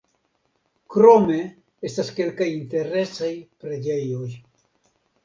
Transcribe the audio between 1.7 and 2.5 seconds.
estas kelkaj